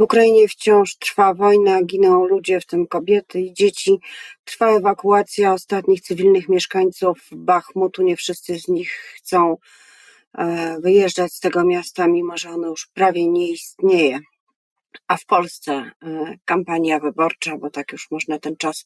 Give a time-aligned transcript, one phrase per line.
[0.00, 4.00] W Ukrainie wciąż trwa wojna, giną ludzie, w tym kobiety i dzieci.
[4.44, 8.02] Trwa ewakuacja ostatnich cywilnych mieszkańców Bachmutu.
[8.02, 9.56] Nie wszyscy z nich chcą
[10.38, 14.18] e, wyjeżdżać z tego miasta, mimo że ono już prawie nie istnieje.
[15.08, 15.90] A w Polsce e,
[16.44, 18.84] kampania wyborcza, bo tak już można ten czas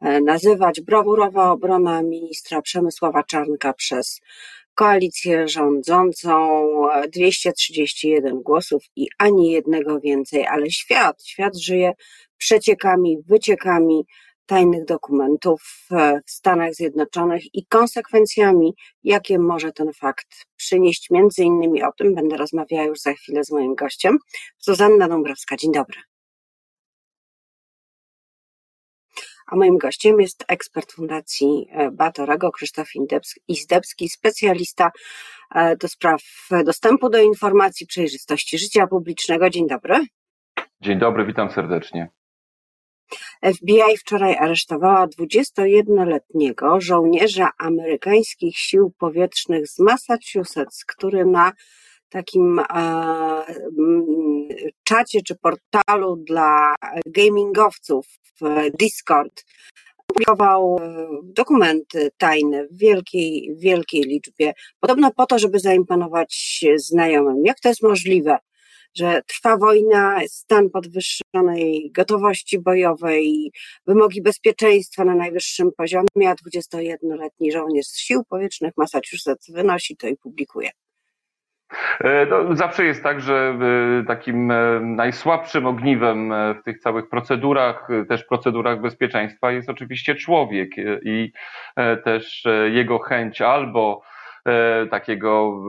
[0.00, 4.20] e, nazywać, brawurowa obrona ministra Przemysława Czarnka przez
[4.78, 6.62] koalicję rządzącą,
[7.12, 11.92] 231 głosów i ani jednego więcej, ale świat, świat żyje
[12.36, 14.06] przeciekami, wyciekami
[14.46, 21.10] tajnych dokumentów w Stanach Zjednoczonych i konsekwencjami, jakie może ten fakt przynieść.
[21.10, 24.18] Między innymi o tym będę rozmawiała już za chwilę z moim gościem,
[24.58, 25.56] Zuzanna Dąbrowska.
[25.56, 25.98] Dzień dobry.
[29.48, 32.88] A moim gościem jest ekspert Fundacji e, Batorego, Krzysztof
[33.48, 34.90] Izdebski, specjalista
[35.54, 36.22] e, do spraw
[36.64, 39.50] dostępu do informacji, przejrzystości życia publicznego.
[39.50, 39.94] Dzień dobry.
[40.80, 42.08] Dzień dobry, witam serdecznie.
[43.54, 51.52] FBI wczoraj aresztowała 21-letniego żołnierza amerykańskich sił powietrznych z Massachusetts, który na
[52.08, 52.64] takim e,
[54.84, 56.74] czacie czy portalu dla
[57.06, 58.06] gamingowców
[58.78, 59.44] Discord
[60.06, 67.44] publikował e, dokumenty tajne w wielkiej, wielkiej liczbie, podobno po to, żeby zaimponować znajomym.
[67.44, 68.38] Jak to jest możliwe,
[68.94, 73.52] że trwa wojna, stan podwyższonej gotowości bojowej,
[73.86, 80.16] wymogi bezpieczeństwa na najwyższym poziomie, a 21-letni żołnierz z sił powietrznych Massachusetts wynosi to i
[80.16, 80.70] publikuje?
[82.00, 83.58] E, no, zawsze jest tak, że
[84.00, 90.70] e, takim e, najsłabszym ogniwem w tych całych procedurach, też procedurach bezpieczeństwa jest oczywiście człowiek
[91.04, 91.32] i
[92.04, 94.02] też jego chęć albo
[94.90, 95.60] takiego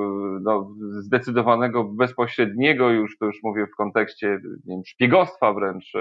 [0.41, 4.27] no, zdecydowanego, bezpośredniego już, to już mówię w kontekście
[4.65, 5.93] nie wiem, szpiegostwa wręcz,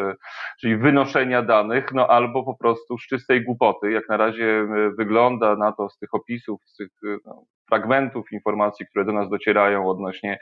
[0.61, 3.91] czyli wynoszenia danych, no albo po prostu z czystej głupoty.
[3.91, 6.91] Jak na razie wygląda na to z tych opisów, z tych
[7.25, 10.39] no, fragmentów informacji, które do nas docierają odnośnie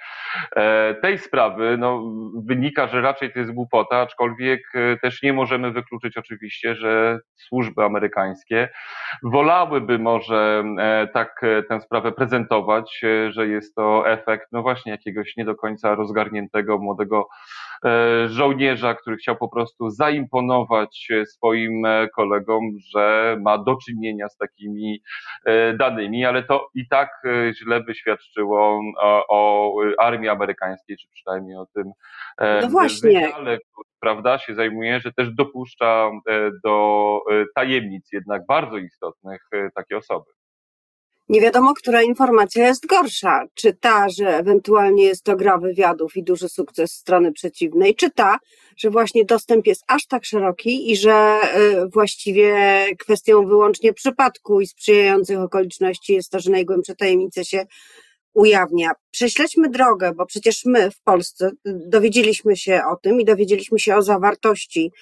[0.57, 2.13] e, tej sprawy, no,
[2.47, 7.85] wynika, że raczej to jest głupota, aczkolwiek e, też nie możemy wykluczyć oczywiście, że służby
[7.85, 8.69] amerykańskie
[9.23, 15.45] wolałyby może e, tak tę sprawę prezentować, że jest to efekt, no właśnie, jakiegoś nie
[15.45, 17.29] do końca rozgarniętego młodego
[18.27, 21.83] żołnierza, który chciał po prostu zaimponować swoim
[22.15, 22.63] kolegom,
[22.95, 25.03] że ma do czynienia z takimi
[25.79, 31.57] danymi, ale to i tak E, źle by świadczyło o, o armii amerykańskiej, czy przynajmniej
[31.57, 31.93] o tym
[32.39, 33.11] e, no właśnie.
[33.11, 37.21] wydziale, który prawda, się zajmuje, że też dopuszcza e, do
[37.55, 40.31] tajemnic jednak bardzo istotnych takie osoby.
[41.29, 43.45] Nie wiadomo, która informacja jest gorsza.
[43.55, 48.39] Czy ta, że ewentualnie jest to gra wywiadów i duży sukces strony przeciwnej, czy ta,
[48.77, 52.57] że właśnie dostęp jest aż tak szeroki i że y, właściwie
[52.99, 57.67] kwestią wyłącznie przypadku i sprzyjających okoliczności jest to, że najgłębsze tajemnice się
[58.35, 58.93] ujawnia.
[59.11, 64.03] Prześledźmy drogę, bo przecież my w Polsce dowiedzieliśmy się o tym i dowiedzieliśmy się o
[64.03, 64.93] zawartości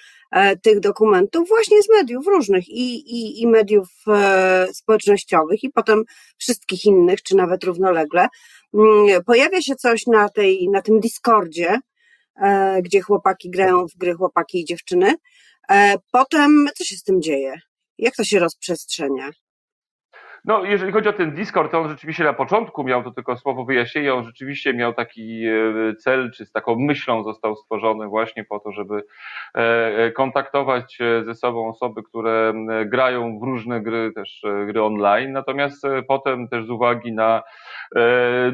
[0.63, 6.03] tych dokumentów właśnie z mediów różnych i, i, i mediów e, społecznościowych i potem
[6.37, 8.27] wszystkich innych, czy nawet równolegle.
[8.73, 11.79] Mm, pojawia się coś na, tej, na tym Discordzie,
[12.41, 15.15] e, gdzie chłopaki grają w gry chłopaki i dziewczyny.
[16.11, 17.59] Potem co się z tym dzieje?
[17.97, 19.31] Jak to się rozprzestrzenia?
[20.47, 23.65] No, jeżeli chodzi o ten Discord, to on rzeczywiście na początku miał to tylko słowo
[23.65, 28.59] wyjaśnienia, on rzeczywiście miał taki e, cel, czy z taką myślą został stworzony właśnie po
[28.59, 29.03] to, żeby
[29.55, 29.59] e,
[29.97, 32.53] e, kontaktować ze sobą osoby, które
[32.85, 35.31] grają w różne gry, też gry online.
[35.31, 37.43] Natomiast potem też z uwagi na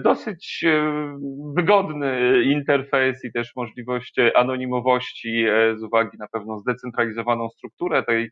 [0.03, 0.66] dosyć
[1.56, 8.31] wygodny interfejs i też możliwość anonimowości, z uwagi na pewną zdecentralizowaną strukturę tej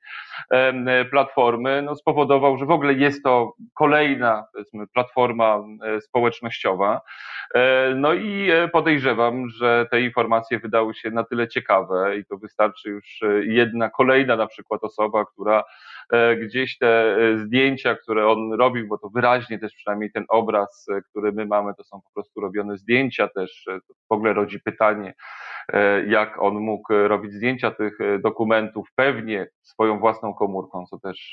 [1.12, 7.02] platformy, no spowodował, że w ogóle jest to kolejna powiedzmy, platforma e, społecznościowa.
[7.56, 12.38] E, no i e, podejrzewam, że te informacje wydały się na tyle ciekawe i to
[12.38, 15.64] wystarczy już jedna kolejna na przykład osoba, która
[16.42, 21.46] gdzieś te zdjęcia, które on robił, bo to wyraźnie też przynajmniej ten obraz, który my
[21.46, 23.66] mamy, to są po prostu robione zdjęcia też.
[24.10, 25.14] W ogóle rodzi pytanie,
[26.08, 31.32] jak on mógł robić zdjęcia tych dokumentów, pewnie swoją własną komórką, co też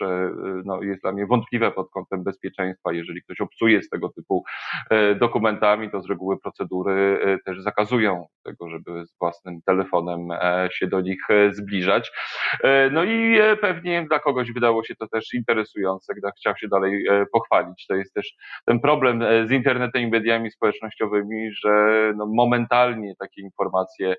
[0.65, 2.93] no, jest dla mnie wątpliwe pod kątem bezpieczeństwa.
[2.93, 4.45] Jeżeli ktoś obcuje z tego typu
[4.91, 10.69] e, dokumentami, to z reguły procedury e, też zakazują tego, żeby z własnym telefonem e,
[10.73, 11.21] się do nich
[11.51, 12.13] zbliżać.
[12.91, 17.07] No i pewnie dla kogoś wydaje wydało się to też interesujące, gdy chciał się dalej
[17.33, 17.87] pochwalić.
[17.87, 18.35] To jest też
[18.67, 24.17] ten problem z internetem i mediami społecznościowymi, że no momentalnie takie informacje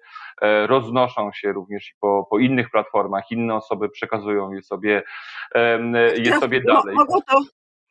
[0.67, 5.03] roznoszą się również po, po innych platformach, inne osoby przekazują je sobie,
[6.17, 6.95] je sobie dalej.
[6.95, 7.41] Mogło to,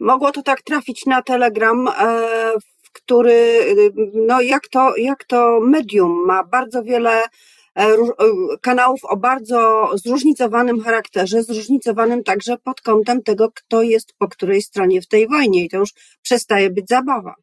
[0.01, 1.89] mogło to tak trafić na Telegram,
[2.93, 3.61] który,
[4.15, 7.29] no jak to, jak to medium ma bardzo wiele e, e,
[8.61, 15.03] kanałów o bardzo zróżnicowanym charakterze, zróżnicowanym także pod kątem tego, kto jest po której stronie
[15.03, 15.91] w tej wojnie i to już
[16.23, 17.35] przestaje być zabawa.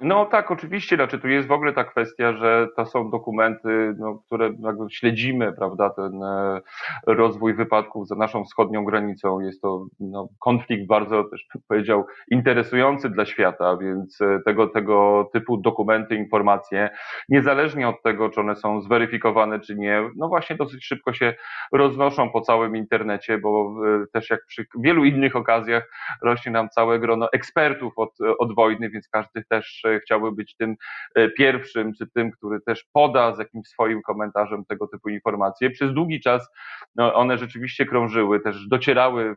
[0.00, 4.22] No tak, oczywiście, znaczy tu jest w ogóle ta kwestia, że to są dokumenty, no,
[4.26, 6.60] które jakby śledzimy, prawda, ten e,
[7.06, 9.40] rozwój wypadków za naszą wschodnią granicą.
[9.40, 15.28] Jest to no, konflikt bardzo, też bym powiedział, interesujący dla świata, więc e, tego, tego
[15.32, 16.90] typu dokumenty, informacje,
[17.28, 21.34] niezależnie od tego, czy one są zweryfikowane, czy nie, no właśnie dosyć szybko się
[21.72, 25.90] roznoszą po całym internecie, bo e, też jak przy wielu innych okazjach
[26.22, 30.76] rośnie nam całe grono ekspertów od, od wojny, więc każdy też chciałby być tym
[31.14, 35.70] e, pierwszym, czy tym, który też poda z jakimś swoim komentarzem tego typu informacje.
[35.70, 36.48] Przez długi czas
[36.96, 39.36] no, one rzeczywiście krążyły, też docierały,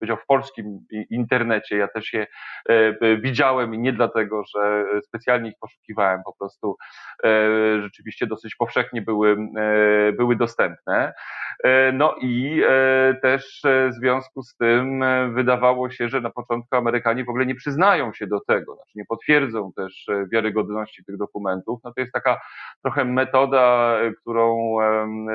[0.00, 1.76] powiedział, w polskim internecie.
[1.76, 2.26] Ja też je
[2.68, 6.76] e, widziałem i nie dlatego, że specjalnie ich poszukiwałem, po prostu
[7.24, 9.36] e, rzeczywiście dosyć powszechnie były,
[10.16, 11.12] były dostępne.
[11.92, 12.62] No i
[13.22, 15.04] też w związku z tym
[15.34, 19.04] wydawało się, że na początku Amerykanie w ogóle nie przyznają się do tego, znaczy nie
[19.04, 21.80] potwierdzą też e, wiarygodności tych dokumentów.
[21.84, 22.40] No to jest taka
[22.82, 24.76] trochę metoda, e, którą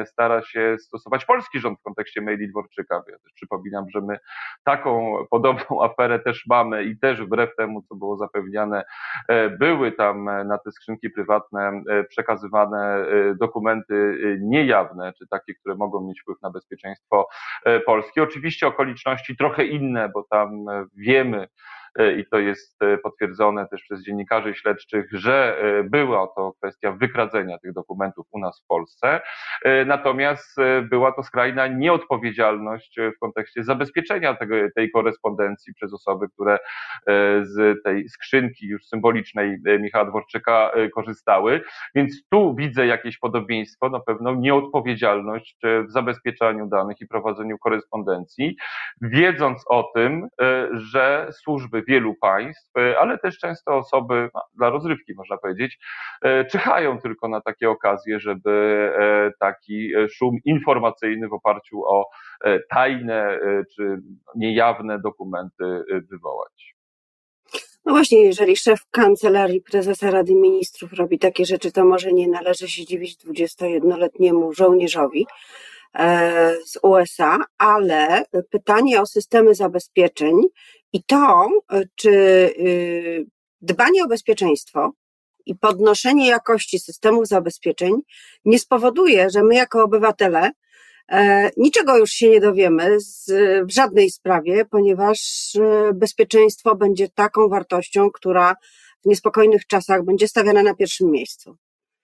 [0.06, 2.96] stara się stosować polski rząd w kontekście maili Dworczyka.
[2.96, 4.20] Ja też przypominam, że my
[4.64, 8.84] taką podobną aferę też mamy i też wbrew temu, co było zapewniane,
[9.28, 13.06] e, były tam na te skrzynki prywatne przekazywane
[13.36, 17.28] dokumenty niejawne, czy takie, które mogą mieć wpływ na bezpieczeństwo
[17.86, 18.22] Polski.
[18.22, 20.66] Oczywiście okoliczności trochę inne, bo tam
[20.96, 21.48] wiemy,
[22.18, 27.58] i to jest e, potwierdzone też przez dziennikarzy śledczych, że e, była to kwestia wykradzenia
[27.58, 29.22] tych dokumentów u nas w Polsce,
[29.86, 30.58] natomiast
[30.90, 36.58] była to skrajna nieodpowiedzialność w kontekście zabezpieczenia tego, tej korespondencji przez osoby, które
[37.42, 41.62] z tej skrzynki już symbolicznej Michała Dworczyka korzystały,
[41.96, 48.56] więc tu widzę jakieś podobieństwo, na pewno nieodpowiedzialność w zabezpieczaniu danych i prowadzeniu korespondencji,
[49.02, 50.28] wiedząc o tym,
[50.72, 55.80] że służby wielu państw, e, ale też często osoby no, dla rozrywki, można powiedzieć,
[56.22, 58.52] e, czyhają tylko na takie okazje, żeby
[59.00, 62.06] e, taki szum informacyjny w oparciu o
[62.70, 63.40] tajne
[63.76, 64.02] czy
[64.36, 66.76] niejawne dokumenty wywołać.
[67.86, 72.68] No właśnie, jeżeli szef kancelarii prezesa Rady Ministrów robi takie rzeczy, to może nie należy
[72.68, 75.26] się dziwić 21-letniemu żołnierzowi,
[76.66, 80.36] z USA, ale pytanie o systemy zabezpieczeń
[80.94, 83.26] i to, e, czy y,
[83.62, 84.92] dbanie o bezpieczeństwo
[85.46, 87.94] i podnoszenie jakości systemów zabezpieczeń
[88.46, 90.52] nie spowoduje, że my jako obywatele
[91.10, 93.26] e, niczego już się nie dowiemy z,
[93.68, 95.20] w żadnej sprawie, ponieważ
[95.94, 98.56] bezpieczeństwo będzie taką wartością, która
[99.06, 101.58] w niespokojnych czasach będzie stawiana na pierwszym miejscu.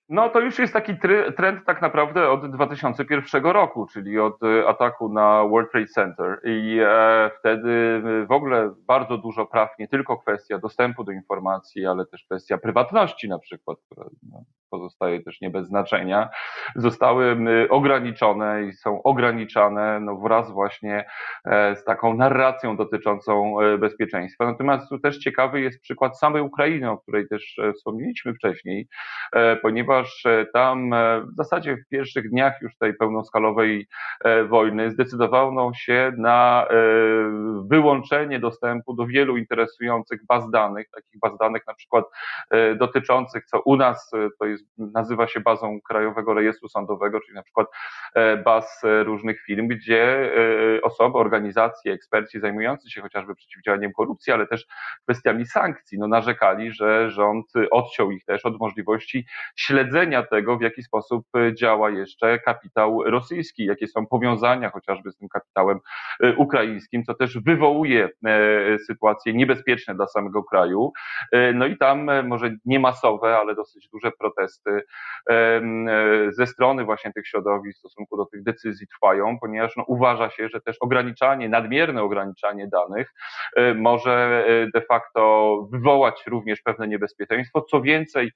[0.10, 0.94] No to już jest taki
[1.38, 6.42] trend tak naprawdę od 2001 roku, czyli od e, ataku na World Trade Center.
[6.44, 12.06] I e, wtedy w ogóle bardzo dużo praw, nie tylko kwestia dostępu do informacji, ale
[12.06, 14.44] też kwestia prywatności na przykład, która no,
[14.75, 16.30] pozostaje też nie bez znaczenia,
[16.75, 17.38] zostały
[17.69, 21.05] ograniczone i są ograniczane no, wraz właśnie
[21.46, 24.46] e, z taką narracją dotyczącą bezpieczeństwa.
[24.46, 28.88] Natomiast tu też ciekawy jest przykład samej Ukrainy, o której też wspomnieliśmy wcześniej,
[29.62, 33.88] ponieważ e, tam e, w zasadzie w pierwszych dniach już tej pełnoskalowej
[34.24, 36.67] e, wojny zdecydowano się na
[37.70, 42.05] wyłączenie dostępu do wielu interesujących baz danych, takich baz danych na przykład
[42.79, 47.67] dotyczących, co u nas to jest, nazywa się bazą Krajowego Rejestru Sądowego, czyli na przykład
[48.45, 50.31] baz różnych firm, gdzie
[50.84, 54.65] osoby, organizacje, eksperci zajmujący się chociażby przeciwdziałaniem korupcji, ale też
[55.03, 60.84] kwestiami sankcji, no narzekali, że rząd odciął ich też od możliwości śledzenia tego, w jaki
[60.84, 65.79] sposób e, działa jeszcze kapitał rosyjski, jakie są powiązania chociażby z tym kapitałem
[66.24, 70.91] e, ukraińskim, co też wywołuje e, sytuacje niebezpieczne dla samego kraju.
[71.53, 74.55] No i tam może nie masowe, ale dosyć duże protesty
[76.30, 80.50] ze strony właśnie tych środowisk w stosunku do tych decyzji trwają, ponieważ no, uważa się,
[80.50, 83.14] że też ograniczanie, nadmierne ograniczanie danych
[83.76, 87.62] może de facto wywołać również pewne niebezpieczeństwo.
[87.62, 88.32] Co więcej,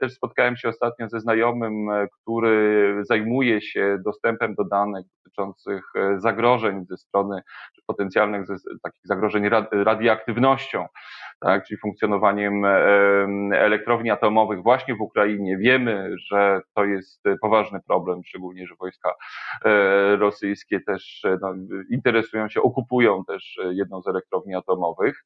[0.00, 5.84] Też spotkałem się ostatnio ze znajomym, który zajmuje się dostępem do danych dotyczących
[6.16, 7.42] zagrożeń ze strony,
[7.74, 8.46] czy potencjalnych
[8.82, 10.86] takich zagrożeń radioaktywnością
[11.42, 12.64] tak, czyli funkcjonowaniem
[13.54, 15.58] elektrowni atomowych właśnie w Ukrainie.
[15.58, 19.14] Wiemy, że to jest poważny problem, szczególnie, że wojska
[19.64, 21.54] e, rosyjskie też e, no,
[21.90, 25.24] interesują się, okupują też jedną z elektrowni atomowych.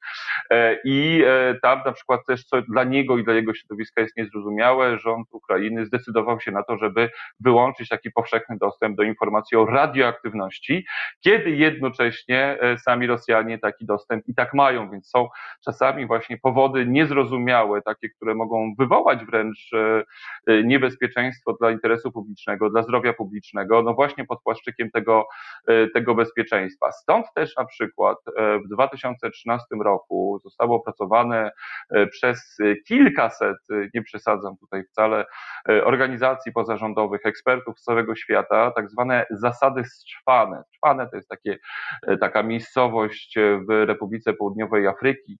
[0.49, 1.23] E, I
[1.61, 5.85] tam na przykład też, co dla niego i dla jego środowiska jest niezrozumiałe, rząd Ukrainy
[5.85, 7.09] zdecydował się na to, żeby
[7.39, 10.85] wyłączyć taki powszechny dostęp do informacji o radioaktywności,
[11.19, 15.27] kiedy jednocześnie sami Rosjanie taki dostęp i tak mają, więc są
[15.65, 20.03] czasami właśnie powody niezrozumiałe, takie, które mogą wywołać wręcz e,
[20.47, 25.27] e, niebezpieczeństwo dla interesu publicznego, dla zdrowia publicznego, no właśnie pod płaszczykiem tego,
[25.67, 26.91] e, tego bezpieczeństwa.
[26.91, 28.17] Stąd też na przykład
[28.65, 31.51] w 2013 roku zostało opracowane
[32.11, 33.57] przez kilkaset,
[33.93, 35.25] nie przesadzam tutaj wcale,
[35.83, 40.63] organizacji pozarządowych, ekspertów z całego świata, tak zwane zasady Strzwane.
[40.67, 41.57] Strzwane to jest takie,
[42.21, 43.35] taka miejscowość
[43.69, 45.37] w Republice Południowej Afryki,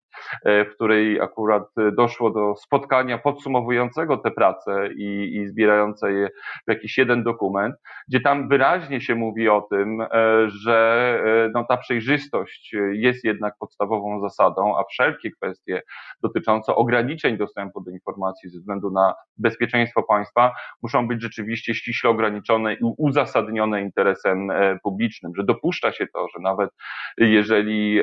[0.47, 1.63] w której akurat
[1.93, 6.29] doszło do spotkania podsumowującego te prace i, i zbierające je
[6.67, 7.75] w jakiś jeden dokument,
[8.07, 10.07] gdzie tam wyraźnie się mówi o tym, e,
[10.49, 15.81] że e, no, ta przejrzystość jest jednak podstawową zasadą, a wszelkie kwestie
[16.21, 20.51] dotyczące ograniczeń dostępu do informacji ze względu na bezpieczeństwo państwa
[20.81, 26.41] muszą być rzeczywiście ściśle ograniczone i uzasadnione interesem e, publicznym, że dopuszcza się to, że
[26.41, 26.69] nawet
[27.17, 28.01] jeżeli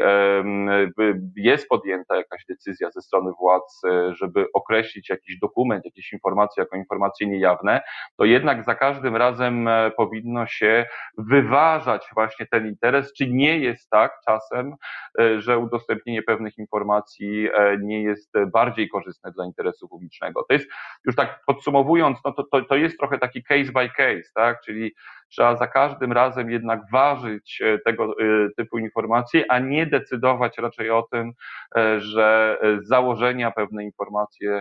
[1.37, 6.77] jest podjęta jakaś decyzja ze strony władz, e, żeby określić jakiś dokument, jakieś informacje jako
[6.77, 7.81] informacje niejawne,
[8.17, 10.87] to jednak za każdym razem e, powinno się
[11.19, 14.75] wyważać właśnie ten interes, czy nie jest tak czasem,
[15.21, 17.49] e, że udostępnienie pewnych informacji
[17.81, 20.45] nie jest bardziej korzystne dla interesu publicznego.
[20.49, 20.67] To jest,
[21.05, 24.95] już tak podsumowując, no to, to, to jest trochę taki case by case, tak, czyli
[25.35, 28.15] trzeba za każdym razem jednak ważyć e, tego e,
[28.57, 31.33] typu informacje, a nie decydować raczej o tym,
[31.77, 34.61] e, że z założenia pewne informacje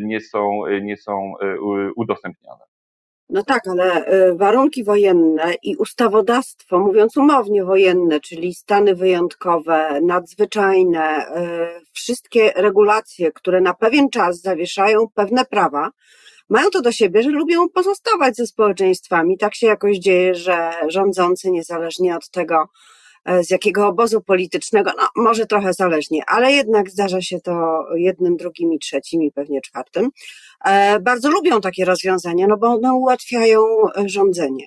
[0.00, 1.32] nie są, nie są
[1.96, 2.64] udostępniane.
[3.28, 4.04] No tak, ale
[4.36, 11.26] warunki wojenne i ustawodawstwo, mówiąc umownie wojenne, czyli stany wyjątkowe, nadzwyczajne,
[11.92, 15.90] wszystkie regulacje, które na pewien czas zawieszają pewne prawa,
[16.48, 19.38] mają to do siebie, że lubią pozostawać ze społeczeństwami.
[19.38, 22.64] Tak się jakoś dzieje, że rządzący, niezależnie od tego,
[23.24, 28.36] e, z jakiego obozu politycznego, no może trochę zależnie, ale jednak zdarza się to jednym,
[28.36, 30.08] drugim i trzecim i pewnie czwartym.
[30.64, 33.60] E, bardzo lubią takie rozwiązania, no bo one ułatwiają
[33.96, 34.66] e, rządzenie.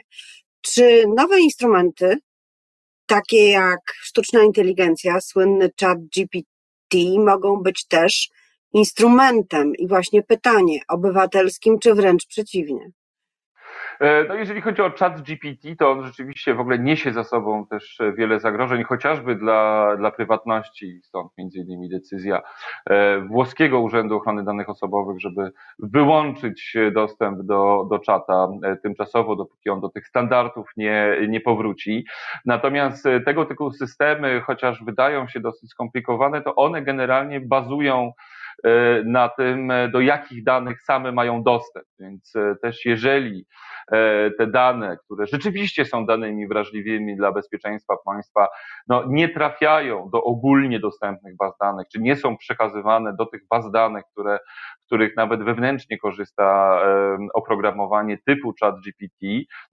[0.61, 2.17] Czy nowe instrumenty,
[3.05, 8.29] takie jak sztuczna inteligencja, słynny chat GPT, mogą być też
[8.75, 12.91] instrumentem i właśnie pytanie obywatelskim, czy wręcz przeciwnie.
[13.99, 17.65] E, no jeżeli chodzi o chat GPT, to on rzeczywiście w ogóle niesie za sobą
[17.65, 22.41] też wiele zagrożeń, chociażby dla, dla prywatności, stąd między innymi decyzja
[22.89, 29.69] e, włoskiego Urzędu Ochrony Danych Osobowych, żeby wyłączyć dostęp do, do czata e, tymczasowo, dopóki
[29.69, 32.05] on do tych standardów nie, nie powróci.
[32.45, 38.34] Natomiast tego typu systemy, chociaż wydają się dosyć skomplikowane, to one generalnie bazują E,
[39.05, 41.85] na tym, e, do jakich danych same mają dostęp.
[41.99, 43.45] Więc e, też jeżeli
[44.37, 48.47] te dane, które rzeczywiście są danymi wrażliwymi dla bezpieczeństwa państwa,
[48.87, 53.71] no, nie trafiają do ogólnie dostępnych baz danych, czy nie są przekazywane do tych baz
[53.71, 54.39] danych, które
[54.85, 56.79] których nawet wewnętrznie korzysta
[57.33, 59.25] oprogramowanie typu ChatGPT,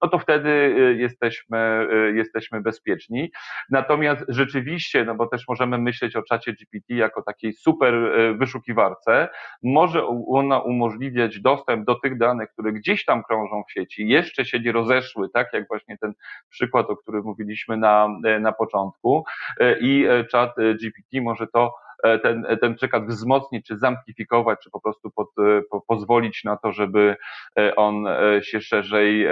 [0.02, 3.30] no to wtedy y, jesteśmy, jesteśmy bezpieczni.
[3.70, 7.94] Natomiast rzeczywiście, no bo też możemy myśleć o czacie GPT jako takiej super
[8.38, 9.28] wyszukiwarce,
[9.62, 14.60] może ona umożliwiać dostęp do tych danych, które gdzieś tam krążą w sieci, jeszcze się
[14.60, 16.12] nie rozeszły, tak jak właśnie ten
[16.48, 18.08] przykład, o którym mówiliśmy na,
[18.40, 19.24] na początku
[19.80, 25.10] i chat GPT może to E, ten, ten przekaz wzmocnić, czy zamplifikować, czy po prostu
[25.10, 27.16] pod, e, po, pozwolić na to, żeby
[27.58, 28.06] e, on
[28.42, 29.26] się szerzej,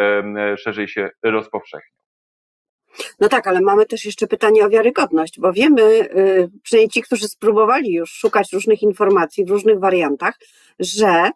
[0.57, 2.01] szerzej się rozpowszechniał.
[3.21, 6.09] No tak, ale mamy też jeszcze pytanie o wiarygodność, bo wiemy,
[6.63, 10.35] przynajmniej ci, którzy spróbowali już szukać różnych informacji w różnych wariantach,
[10.79, 11.31] że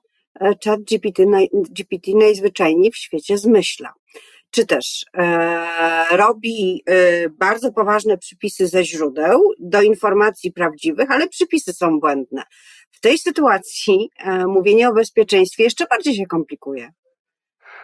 [0.64, 1.26] chat GPT,
[1.70, 3.94] GPT najzwyczajniej w świecie zmyśla
[4.54, 11.72] czy też e, robi e, bardzo poważne przypisy ze źródeł do informacji prawdziwych, ale przypisy
[11.72, 12.42] są błędne.
[12.90, 16.92] W tej sytuacji e, mówienie o bezpieczeństwie jeszcze bardziej się komplikuje.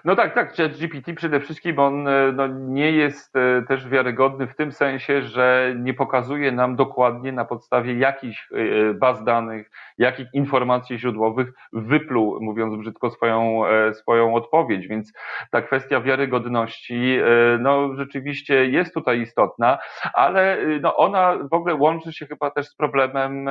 [0.04, 0.56] No tak, tak.
[0.56, 5.74] ChatGPT przede wszystkim on e, no, nie jest e, też wiarygodny w tym sensie, że
[5.78, 12.76] nie pokazuje nam dokładnie na podstawie jakich e, baz danych, jakich informacji źródłowych wypluł, mówiąc
[12.76, 14.88] brzydko, swoją, swoją odpowiedź.
[14.88, 15.12] Więc
[15.50, 17.18] ta kwestia wiarygodności
[17.60, 19.78] no, rzeczywiście jest tutaj istotna,
[20.14, 23.50] ale no, ona w ogóle łączy się chyba też z problemem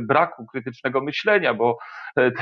[0.00, 1.78] braku krytycznego myślenia, bo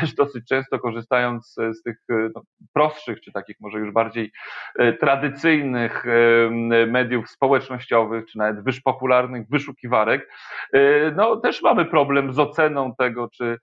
[0.01, 1.97] też dosyć często korzystając z tych
[2.35, 4.33] no, prostszych czy takich może już bardziej
[4.79, 10.31] e, tradycyjnych e, mediów społecznościowych, czy nawet wyżpopularnych wyszukiwarek,
[10.73, 13.59] e, no też mamy problem z oceną tego, czy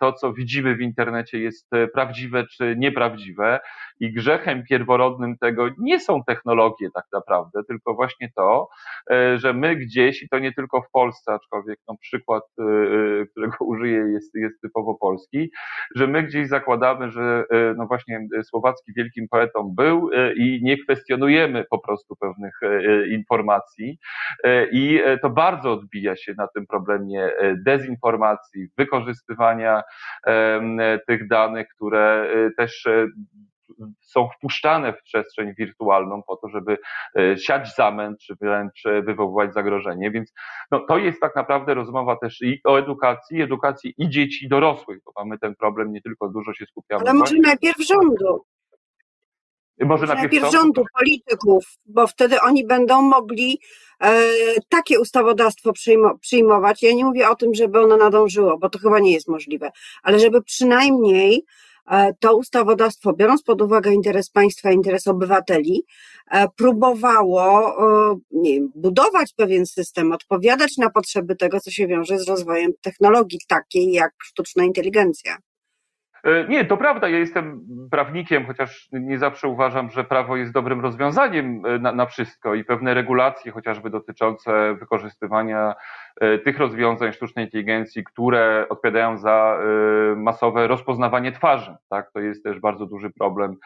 [0.00, 3.60] to, co widzimy w internecie, jest prawdziwe czy nieprawdziwe.
[4.02, 8.68] I grzechem pierworodnym tego nie są technologie tak naprawdę, tylko właśnie to,
[9.10, 12.42] e, że my gdzieś, i to nie tylko w Polsce, aczkolwiek no, przykład,
[13.30, 15.50] którego użyję, jest, jest typowo polski,
[15.96, 17.44] że my gdzieś zakładamy, że
[17.76, 22.60] no właśnie Słowacki wielkim poetą był i nie kwestionujemy po prostu pewnych
[23.10, 23.98] informacji.
[24.72, 27.30] I to bardzo odbija się na tym problemie
[27.66, 29.82] dezinformacji, wykorzystywania
[31.06, 32.88] tych danych, które też
[34.00, 36.78] są wpuszczane w przestrzeń wirtualną po to, żeby
[37.18, 40.10] y, siać zamęt, czy wręcz wywoływać zagrożenie.
[40.10, 40.32] Więc
[40.70, 44.98] no, to jest tak naprawdę rozmowa też i o edukacji, edukacji i dzieci, i dorosłych,
[45.04, 47.02] bo mamy ten problem, nie tylko dużo się skupiamy.
[47.02, 48.44] Ale może najpierw rządu.
[49.80, 53.60] Może najpierw, najpierw rządu, polityków, bo wtedy oni będą mogli
[54.00, 54.22] e,
[54.68, 55.72] takie ustawodawstwo
[56.20, 56.82] przyjmować.
[56.82, 59.70] Ja nie mówię o tym, żeby ono nadążyło, bo to chyba nie jest możliwe,
[60.02, 61.42] ale żeby przynajmniej e,
[62.20, 65.84] to ustawodawstwo, biorąc pod uwagę interes państwa, interes obywateli,
[66.30, 67.68] e, próbowało
[68.12, 72.72] e, nie wiem, budować pewien system, odpowiadać na potrzeby tego, co się wiąże z rozwojem
[72.80, 75.36] technologii takiej jak sztuczna inteligencja.
[76.24, 80.80] E, nie, to prawda, ja jestem prawnikiem, chociaż nie zawsze uważam, że prawo jest dobrym
[80.80, 85.74] rozwiązaniem e, na, na wszystko i pewne regulacje, chociażby dotyczące wykorzystywania e,
[86.44, 89.58] tych rozwiązań sztucznej inteligencji, które odpowiadają za
[90.16, 91.76] masowe rozpoznawanie twarzy.
[91.88, 92.12] Tak?
[92.12, 93.56] To jest też bardzo duży problem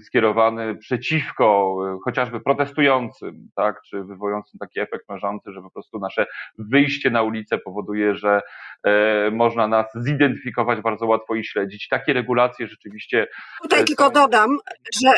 [0.00, 3.82] skierowany przeciwko chociażby protestującym, tak?
[3.82, 6.26] czy wywołującym taki efekt mężący, że po prostu nasze
[6.58, 8.40] wyjście na ulicę powoduje, że
[9.32, 11.88] można nas zidentyfikować bardzo łatwo i śledzić.
[11.88, 13.26] Takie regulacje rzeczywiście.
[13.62, 13.84] Tutaj są...
[13.84, 14.50] tylko dodam,
[15.02, 15.10] że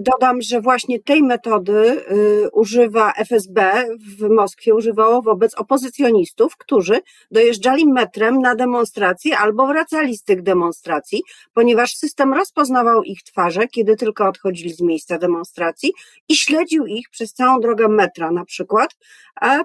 [0.00, 3.84] Dodam, że właśnie tej metody y, używa FSB
[4.18, 11.22] w Moskwie, używało wobec opozycjonistów, którzy dojeżdżali metrem na demonstracje albo wracali z tych demonstracji,
[11.54, 15.92] ponieważ system rozpoznawał ich twarze, kiedy tylko odchodzili z miejsca demonstracji
[16.28, 18.96] i śledził ich przez całą drogę metra na przykład,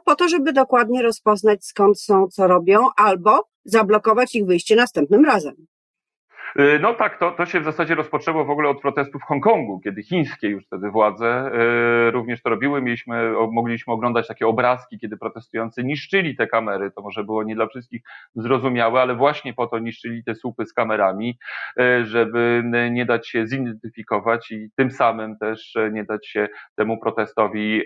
[0.06, 5.68] po to, żeby dokładnie rozpoznać skąd są, co robią, albo zablokować ich wyjście następnym razem.
[6.60, 9.80] Y, no tak, to, to się w zasadzie rozpoczęło w ogóle od protestów w Hongkongu,
[9.84, 11.52] kiedy chińskie już wtedy władze
[12.08, 12.82] y, również to robiły.
[12.82, 16.92] Mieliśmy, mogliśmy oglądać takie obrazki, kiedy protestujący niszczyli te kamery.
[16.92, 18.02] To może było nie dla wszystkich
[18.36, 21.40] zrozumiałe, ale właśnie po to niszczyli te słupy z kamerami,
[21.80, 27.82] y, żeby nie dać się zidentyfikować i tym samym też nie dać się temu protestowi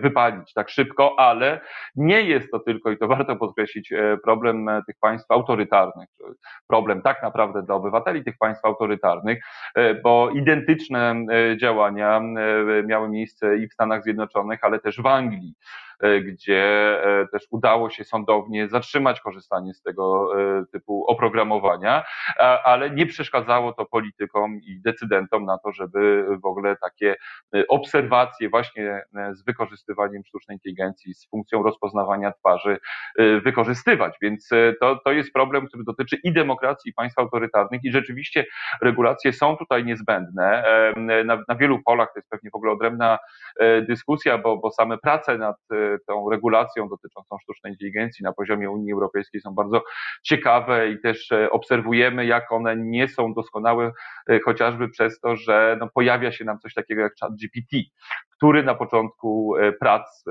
[0.00, 1.60] wypalić tak szybko, ale
[1.96, 3.92] nie jest to tylko, i to warto podkreślić,
[4.24, 6.08] problem tych państw autorytarnych,
[6.68, 9.44] problem tak naprawdę dla obywateli, obywateli tych państw autorytarnych,
[9.74, 15.06] e, bo identyczne e, działania e, miały miejsce i w Stanach Zjednoczonych, ale też w
[15.06, 15.54] Anglii.
[16.02, 16.64] E, gdzie
[17.04, 22.04] e, też udało się sądownie zatrzymać korzystanie z tego e, typu oprogramowania,
[22.64, 27.16] ale nie przeszkadzało to politykom i decydentom na to, żeby w ogóle takie
[27.68, 32.78] obserwacje właśnie z wykorzystywaniem sztucznej inteligencji, z funkcją rozpoznawania twarzy
[33.44, 34.16] wykorzystywać.
[34.22, 34.48] Więc
[34.80, 38.46] to, to jest problem, który dotyczy i demokracji, i państw autorytarnych i rzeczywiście
[38.82, 40.64] regulacje są tutaj niezbędne.
[41.24, 43.18] Na, na wielu polach to jest pewnie w ogóle odrębna
[43.88, 45.56] dyskusja, bo, bo same prace nad
[46.06, 49.84] tą regulacją dotyczącą sztucznej inteligencji na poziomie Unii Europejskiej są bardzo
[50.22, 53.92] ciekawe i też e, obserwujemy, jak one nie są doskonałe,
[54.30, 57.76] e, chociażby przez to, że no, pojawia się nam coś takiego jak ChatGPT,
[58.36, 60.24] który na początku e, prac,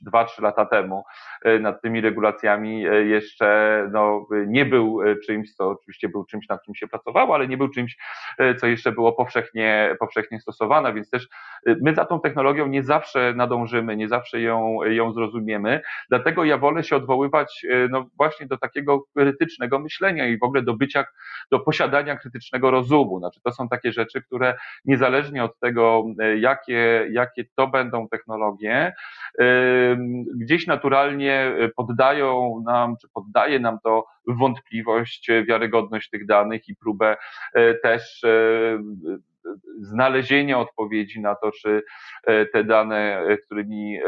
[0.00, 1.04] dwa, trzy lata temu
[1.44, 6.48] e, nad tymi regulacjami e, jeszcze no, nie był e, czymś, co oczywiście był czymś,
[6.48, 7.96] nad czym się pracowało, ale nie był czymś,
[8.58, 11.28] co jeszcze było powszechnie, powszechnie stosowane, więc też
[11.66, 16.84] my za tą technologią nie zawsze nadążymy, nie zawsze ją, ją zrozumiemy, dlatego ja wolę
[16.84, 21.04] się odwoływać no, właśnie do takiego krytycznego myślenia i w ogóle do bycia,
[21.50, 23.18] do posiadania krytycznego rozumu.
[23.18, 26.04] Znaczy, to są takie rzeczy, które niezależnie od tego,
[26.38, 28.92] jakie, jakie to będą technologie,
[30.36, 37.16] gdzieś naturalnie poddają nam, czy poddaje nam to wątpliwość, wiarygodność tych danych i próbę
[37.54, 38.78] e, też e,
[39.80, 41.82] znalezienia odpowiedzi na to, czy
[42.52, 43.98] te dane, którymi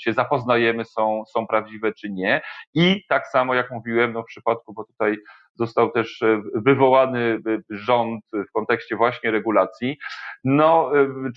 [0.00, 2.40] się zapoznajemy, są, są prawdziwe, czy nie.
[2.74, 5.16] I tak samo, jak mówiłem, no w przypadku, bo tutaj
[5.54, 6.22] został też
[6.54, 7.38] wywołany
[7.70, 9.98] rząd w kontekście właśnie regulacji.
[10.44, 10.90] No,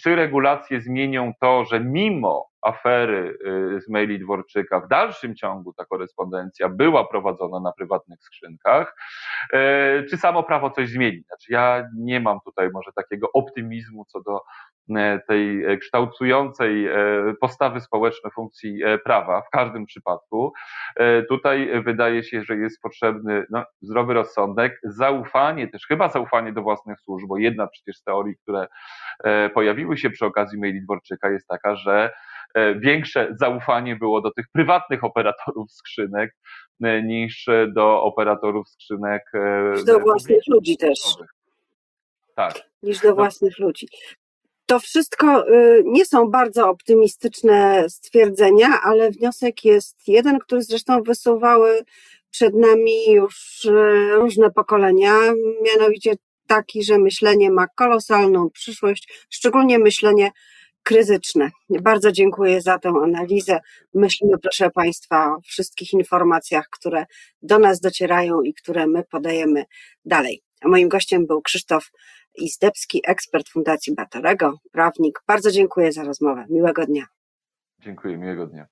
[0.03, 3.38] czy regulacje zmienią to, że mimo afery
[3.75, 4.80] y, z maili Dworczyka.
[4.80, 8.95] W dalszym ciągu ta korespondencja była prowadzona na prywatnych skrzynkach.
[9.53, 11.23] E, czy samo prawo coś zmieni?
[11.27, 14.41] Znaczy ja nie mam tutaj może takiego optymizmu co do
[14.95, 16.89] e, tej kształtującej
[17.41, 20.53] postawy społecznej funkcji prawa w każdym przypadku.
[21.30, 27.01] Tutaj wydaje się, że jest potrzebny no, zdrowy rozsądek, zaufanie, też chyba zaufanie do własnych
[27.01, 28.67] służb, bo jedna przecież z teorii, które
[29.53, 32.12] pojawiły się przy okazji maili Dworczyka jest taka, że
[32.79, 36.36] większe zaufanie było do tych prywatnych operatorów skrzynek
[36.83, 39.23] e, niż do operatorów skrzynek.
[39.33, 40.99] E, niż do własnych ludzi też.
[42.36, 42.53] Tak.
[42.83, 43.15] Niż do no.
[43.15, 43.88] własnych ludzi.
[44.65, 45.45] To wszystko
[45.86, 51.81] nie są bardzo optymistyczne stwierdzenia, ale wniosek jest jeden, który zresztą wysuwały
[52.31, 53.67] przed nami już
[54.15, 55.13] różne pokolenia,
[55.62, 56.13] mianowicie
[56.47, 60.31] taki, że myślenie ma kolosalną przyszłość, szczególnie myślenie
[60.88, 61.50] kryzyczne.
[61.69, 63.60] Bardzo dziękuję za tę analizę.
[63.93, 67.06] Myślimy, proszę Państwa, o wszystkich informacjach, które
[67.41, 69.63] do nas docierają i które my podajemy
[70.06, 70.41] dalej.
[70.62, 71.91] A moim gościem był Krzysztof
[72.36, 75.19] Izdebski, ekspert Fundacji Batorego, prawnik.
[75.28, 76.45] Bardzo dziękuję za rozmowę.
[76.50, 77.06] Miłego dnia.
[77.80, 78.67] Dziękuję, miłego dnia.